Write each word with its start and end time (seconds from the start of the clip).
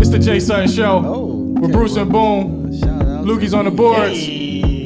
It's 0.00 0.08
the 0.10 0.18
Jay 0.18 0.40
Sutton 0.40 0.68
Show 0.68 1.02
Oh, 1.04 1.26
with. 1.60 1.72
Bruce 1.72 1.96
and 1.96 2.10
Boom. 2.10 2.72
Shout 2.78 2.88
out. 3.02 3.24
Lukey's 3.24 3.54
on 3.54 3.66
the 3.66 3.70
boards. 3.70 4.18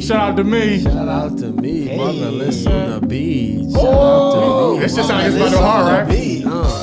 Shout 0.05 0.31
out 0.31 0.37
to 0.37 0.45
me. 0.45 0.83
Shout 0.83 1.09
out 1.09 1.39
to 1.39 1.47
me, 1.53 1.97
marvelous 1.97 2.67
on 2.67 3.01
the 3.01 3.07
beat. 3.07 3.71
Shout 3.73 3.83
Oh, 3.85 4.73
out 4.73 4.75
to 4.75 4.79
me. 4.81 4.85
It's 4.85 4.95
just 4.97 5.11
it's 5.11 5.37
about 5.37 5.51
to 5.51 5.59
hard, 5.59 6.09
right? 6.09 6.43
Uh, 6.47 6.81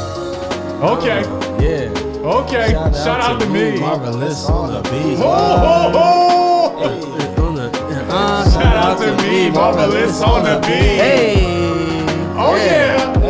Okay, 0.98 1.22
yeah. 1.62 2.28
okay. 2.42 2.72
Shout 3.04 3.22
out 3.22 3.40
to 3.42 3.48
me. 3.48 3.78
Oh, 3.78 3.82
Marvelous 3.82 4.50
on 4.50 4.74
the 4.74 4.82
beat. 4.90 5.18
ho, 5.20 5.30
ho. 5.92 7.44
On 7.46 7.56
the- 7.56 7.70
uh, 8.10 8.50
Shout 8.50 8.76
out 8.78 8.98
to 9.00 9.24
me, 9.24 9.52
marvelous 9.52 10.22
on 10.24 10.44
the 10.44 10.60
beat. 10.62 10.98
Hey. 11.04 11.36
Oh 12.36 12.56
yeah. 12.56 13.14
Hey, 13.20 13.21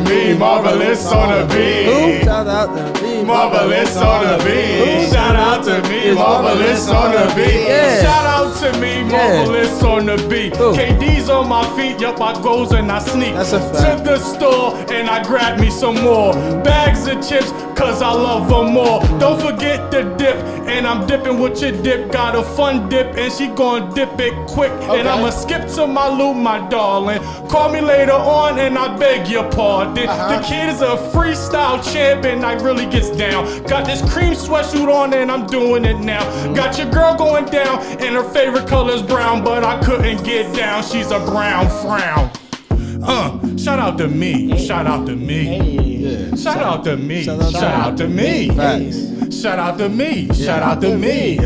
Shout 0.00 0.06
out 0.06 0.06
to 0.06 0.10
me, 0.10 0.38
marvelous 0.38 1.06
on 1.06 1.48
the 1.48 1.54
beat. 1.54 2.24
Shout 2.24 2.46
out 2.48 2.94
to 2.94 3.02
me, 3.02 3.24
Marvelous 3.24 3.96
on 3.96 4.24
the 4.24 4.44
beat. 4.44 5.10
Shout 5.12 5.36
out 5.36 5.64
to 5.64 5.88
me, 5.88 6.14
marvelous 6.14 6.88
on 6.88 7.12
the 7.12 7.32
beat. 7.36 7.66
Shout 8.02 8.26
out 8.26 8.56
to 8.60 8.80
me, 8.80 9.04
marvelous 9.04 9.82
on 9.82 10.06
the 10.06 10.16
beat. 10.28 10.52
KD's 10.54 11.28
on 11.28 11.48
my 11.48 11.64
feet, 11.76 12.00
yup, 12.00 12.20
I 12.20 12.40
goes 12.42 12.72
and 12.72 12.90
I 12.90 12.98
sneak 12.98 13.34
to 13.34 14.02
the 14.04 14.18
store 14.18 14.74
and 14.90 15.08
I 15.08 15.22
grab 15.22 15.60
me 15.60 15.70
some 15.70 16.00
more 16.02 16.32
bags 16.62 17.06
of 17.06 17.16
chips, 17.26 17.50
cause 17.78 18.02
I 18.02 18.12
love 18.12 18.48
them 18.48 18.72
more. 18.72 19.00
Don't 19.18 19.40
forget 19.40 19.90
the 19.90 20.02
dip, 20.16 20.36
and 20.80 20.88
I'm 20.88 21.06
dipping 21.06 21.38
with 21.38 21.60
your 21.60 21.72
dip. 21.82 22.10
Got 22.10 22.34
a 22.34 22.42
fun 22.42 22.88
dip, 22.88 23.08
and 23.14 23.30
she 23.30 23.48
gon' 23.48 23.92
dip 23.92 24.18
it 24.18 24.32
quick. 24.48 24.72
And 24.72 25.06
I'ma 25.06 25.28
skip 25.28 25.68
to 25.74 25.86
my 25.86 26.08
loop, 26.08 26.38
my 26.38 26.66
darling. 26.70 27.20
Call 27.50 27.70
me 27.70 27.82
later 27.82 28.14
on, 28.14 28.58
and 28.58 28.78
I 28.78 28.96
beg 28.96 29.28
your 29.28 29.44
pardon. 29.50 30.08
Uh-huh. 30.08 30.38
The 30.38 30.42
kid 30.42 30.70
is 30.70 30.80
a 30.80 30.96
freestyle 31.12 31.84
champ, 31.92 32.24
and 32.24 32.46
I 32.46 32.54
really 32.54 32.86
gets 32.86 33.10
down. 33.10 33.62
Got 33.64 33.84
this 33.84 34.00
cream 34.10 34.32
sweatsuit 34.32 34.88
on, 34.88 35.12
and 35.12 35.30
I'm 35.30 35.46
doing 35.46 35.84
it 35.84 35.98
now. 35.98 36.24
Got 36.54 36.78
your 36.78 36.90
girl 36.90 37.14
going 37.14 37.44
down, 37.44 37.80
and 38.00 38.14
her 38.14 38.24
favorite 38.24 38.66
color's 38.66 39.02
brown, 39.02 39.44
but 39.44 39.62
I 39.62 39.78
couldn't 39.82 40.24
get 40.24 40.56
down. 40.56 40.82
She's 40.82 41.10
a 41.10 41.18
brown 41.26 41.68
frown. 41.82 42.30
Uh, 43.60 43.64
shout 43.64 43.78
out 43.78 43.98
to 43.98 44.08
me. 44.08 44.58
Shout 44.66 44.86
out 44.86 45.06
to 45.06 45.16
me. 45.16 46.36
Shout 46.36 46.56
out 46.58 46.84
to 46.84 46.96
me. 46.96 47.24
Shout 47.24 47.42
out 47.62 47.96
to 47.98 48.08
me. 48.08 48.48
Shout 49.30 49.58
out 49.58 49.78
to 49.78 49.88
me. 49.88 50.32
Shout 50.34 50.62
out 50.62 50.80
to 50.80 50.96
me. 50.96 51.36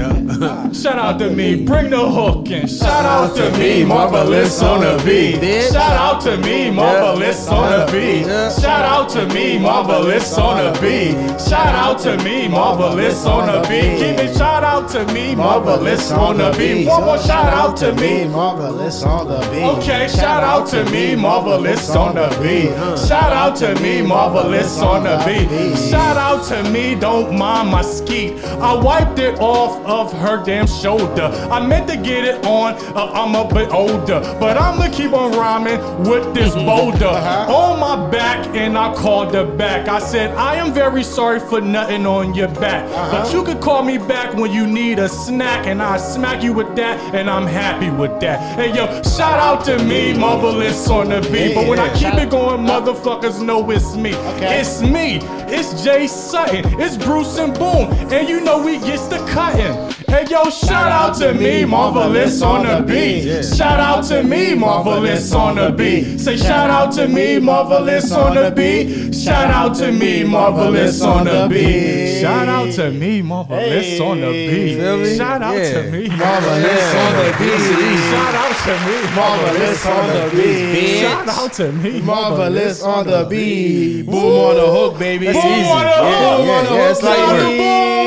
Shout 0.72 0.98
out 0.98 1.18
to 1.18 1.30
me. 1.30 1.64
Bring 1.64 1.90
the 1.90 2.08
hook 2.08 2.50
and 2.50 2.70
shout 2.70 3.04
out 3.04 3.36
to 3.36 3.50
me. 3.58 3.84
Marvelous 3.84 4.62
on 4.62 4.80
the 4.80 5.02
beat. 5.04 5.40
Shout 5.72 5.96
out 5.96 6.20
to 6.22 6.38
me. 6.38 6.70
Marvelous 6.70 7.48
on 7.48 7.70
the 7.70 7.92
beat. 7.92 8.24
Shout 8.60 8.84
out 8.84 9.10
to 9.10 9.26
me. 9.34 9.58
Marvelous 9.58 10.38
on 10.38 10.56
the 10.64 10.80
beat. 10.80 11.14
Shout 11.40 11.74
out 11.74 11.98
to 12.00 12.16
me. 12.24 12.48
Marvelous 12.48 13.26
on 13.26 13.46
the 13.46 13.68
beat. 13.68 13.98
Keep 13.98 14.18
it 14.24 14.36
shout 14.36 14.64
out 14.64 14.88
to 14.90 15.04
me. 15.12 15.34
Marvelous 15.34 16.10
on 16.10 16.38
the 16.38 16.54
beat. 16.56 16.86
One 16.86 17.04
more 17.04 17.18
shout 17.18 17.52
out 17.52 17.76
to 17.78 17.92
me. 17.96 18.26
Marvelous 18.28 19.02
on 19.02 19.28
the 19.28 19.40
beat. 19.50 19.64
Okay, 19.64 20.08
shout 20.08 20.42
out 20.42 20.66
to 20.68 20.84
me, 20.90 21.16
marvelous 21.16 21.90
on 21.94 22.03
the 22.12 22.28
beat. 22.42 22.70
Shout 23.06 23.32
out 23.32 23.56
to 23.56 23.74
me, 23.80 24.02
marvelous 24.02 24.78
on 24.80 25.04
the 25.04 25.16
beat. 25.24 25.78
Shout 25.90 26.16
out 26.16 26.44
to 26.48 26.68
me, 26.70 26.94
don't 26.94 27.38
mind 27.38 27.70
my 27.70 27.82
skeet. 27.82 28.44
I 28.44 28.74
wiped 28.74 29.18
it 29.18 29.38
off 29.38 29.84
of 29.86 30.12
her 30.20 30.42
damn 30.44 30.66
shoulder. 30.66 31.30
I 31.50 31.64
meant 31.64 31.88
to 31.88 31.96
get 31.96 32.24
it 32.24 32.44
on, 32.44 32.74
uh, 32.96 33.12
I'm 33.12 33.34
a 33.34 33.52
bit 33.52 33.70
older, 33.70 34.20
but 34.40 34.56
I'ma 34.58 34.90
keep 34.90 35.12
on 35.12 35.32
rhyming 35.32 35.80
with 36.08 36.34
this 36.34 36.54
mm-hmm. 36.54 36.66
boulder 36.66 37.06
uh-huh. 37.06 37.54
on 37.54 37.80
my 37.80 38.10
back, 38.10 38.46
and 38.54 38.76
I 38.76 38.94
called 38.94 39.34
her 39.34 39.44
back. 39.44 39.88
I 39.88 39.98
said, 40.00 40.34
I 40.34 40.56
am 40.56 40.72
very 40.72 41.04
sorry 41.04 41.40
for 41.40 41.60
nothing 41.60 42.06
on 42.06 42.34
your 42.34 42.48
back, 42.48 42.84
uh-huh. 42.84 43.22
but 43.22 43.32
you 43.32 43.42
could 43.44 43.60
call 43.60 43.82
me 43.82 43.98
back 43.98 44.34
when 44.34 44.50
you 44.50 44.66
need 44.66 44.98
a 44.98 45.08
snack, 45.08 45.66
and 45.66 45.82
I 45.82 45.96
smack 45.96 46.42
you 46.42 46.52
with 46.52 46.74
that, 46.76 46.98
and 47.14 47.30
I'm 47.30 47.46
happy 47.46 47.90
with 47.90 48.18
that. 48.20 48.40
Hey 48.56 48.74
yo, 48.74 48.86
shout 49.02 49.38
out 49.38 49.64
to 49.66 49.82
me, 49.84 50.12
marvelous 50.16 50.88
on 50.88 51.10
the 51.10 51.20
beat. 51.32 51.54
But 51.54 51.68
when 51.68 51.78
I 51.78 51.93
keep 51.94 52.14
it 52.14 52.30
going, 52.30 52.66
motherfuckers 52.66 53.42
know 53.42 53.70
it's 53.70 53.96
me. 53.96 54.12
It's 54.40 54.82
me. 54.82 55.20
It's 55.48 55.82
Jay 55.82 56.06
Sutton. 56.06 56.80
It's 56.80 56.96
Bruce 56.96 57.38
and 57.38 57.54
Boom. 57.54 57.92
And 58.12 58.28
you 58.28 58.40
know 58.40 58.62
we 58.62 58.78
gets 58.78 59.06
the 59.06 59.18
cutting. 59.30 59.74
Hey 60.08 60.26
yo, 60.30 60.48
shout 60.50 60.92
out 60.92 61.16
to 61.16 61.34
me, 61.34 61.64
marvelous 61.64 62.40
on 62.42 62.66
the 62.66 62.84
beat. 62.86 63.44
Shout 63.44 63.80
out 63.80 64.04
to 64.04 64.22
me, 64.22 64.54
marvelous 64.54 65.32
on 65.32 65.56
the 65.56 65.70
beat. 65.70 66.18
Say 66.18 66.36
shout 66.36 66.70
out 66.70 66.92
to 66.94 67.08
me, 67.08 67.38
marvelous 67.38 68.12
on 68.12 68.34
the 68.34 68.50
beat. 68.50 69.12
Shout 69.14 69.50
out 69.50 69.74
to 69.76 69.90
me, 69.90 70.22
marvelous 70.22 71.02
on 71.02 71.24
the 71.24 71.48
beat. 71.48 72.20
Shout 72.20 72.48
out 72.48 72.72
to 72.74 72.90
me, 72.90 73.22
marvelous 73.22 74.00
on 74.00 74.20
the 74.20 74.30
beat. 74.30 75.16
Shout 75.16 75.42
out 75.42 75.56
to 75.56 75.90
me, 75.90 76.08
Marvelous 76.08 76.94
on 76.94 77.12
the 77.16 77.36
beat. 77.38 77.98
Shout 78.10 78.34
out 78.34 78.43
to 78.64 78.72
me, 78.86 78.96
Marvelous 79.14 79.86
on 79.86 80.06
the 80.08 80.30
beat. 80.34 81.00
Shout 81.00 81.28
out 81.28 81.52
to 81.54 81.72
me, 81.72 82.00
Marvelous 82.00 82.82
on 82.82 83.06
the 83.06 83.26
beat. 83.28 84.06
Boom 84.06 84.14
on 84.14 84.54
the 84.56 84.66
hook, 84.66 84.98
baby. 84.98 85.26
That's 85.26 85.38
Boom 85.42 85.52
easy. 85.52 85.70
on 85.70 85.84
the 85.84 85.90
hook. 85.90 86.46
yeah, 86.46 86.74
yeah, 86.74 86.90
it's 86.90 87.02
light 87.02 87.28
work. 87.28 87.54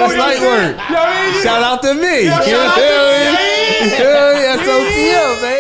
That's 0.02 0.18
light 0.18 0.40
work. 0.42 0.74
Shout 1.44 1.62
out 1.64 1.82
to 1.84 1.94
me. 1.94 2.26
Shout 2.26 2.42
out 2.42 2.76
to 2.76 2.82
You 2.82 2.90
feel 2.90 3.06
me? 3.14 3.26
me. 3.38 3.46
You 3.78 3.90
feel 3.98 4.34
me? 4.34 4.42
That's 4.42 4.68
OTM, 4.68 5.42
man. 5.42 5.57